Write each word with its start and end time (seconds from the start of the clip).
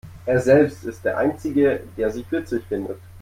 Er 0.25 0.39
selbst 0.41 0.83
ist 0.85 1.05
der 1.05 1.15
Einzige, 1.19 1.81
der 1.95 2.09
sich 2.09 2.25
witzig 2.31 2.63
findet. 2.67 2.97